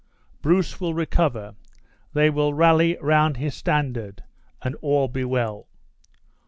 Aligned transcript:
Bruce 0.41 0.81
will 0.81 0.95
recover, 0.95 1.53
they 2.13 2.27
will 2.31 2.55
rally 2.55 2.97
round 3.01 3.37
his 3.37 3.53
standard, 3.53 4.23
and 4.63 4.73
all 4.81 5.07
be 5.07 5.23
well." 5.23 5.67